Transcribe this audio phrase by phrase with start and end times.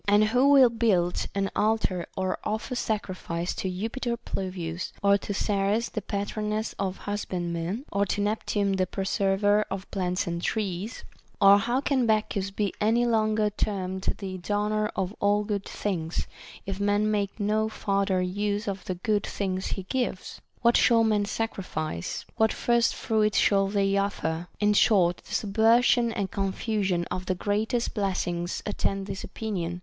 [0.07, 5.89] And who will build an altar or offer sacrifice to Jupiter Pluvius, or to Ceres
[5.89, 11.59] the patroness of husbandmen, or to Neptune the preserver of plants and trees % Or
[11.59, 12.79] how can THE BANQUET OF THE SEVEN WISE MEN.
[12.79, 13.49] 29 Bacchus be any longer
[13.95, 16.25] termed the donor of all good tilings,
[16.65, 20.41] if men make no further use of the good things he gives?
[20.63, 22.25] What shall men sacrifice?
[22.37, 24.47] What first fruits shall they offer?
[24.59, 29.79] In short, the subversion and confusion of the greatest blessings attend this opinion.